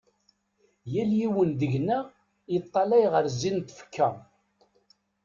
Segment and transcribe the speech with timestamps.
[0.93, 2.05] Yal yiwen deg-nneɣ
[2.57, 4.09] iṭṭalay ɣer zzin n tfekka.